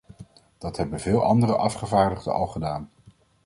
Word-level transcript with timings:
Dat 0.57 0.77
hebben 0.77 0.99
veel 0.99 1.23
andere 1.23 1.55
afgevaardigden 1.55 2.33
al 2.33 2.47
gedaan. 2.47 2.89